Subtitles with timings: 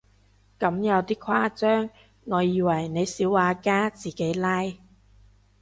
[0.59, 1.89] 咁有啲誇張，
[2.25, 4.63] 我以為你小畫家自己拉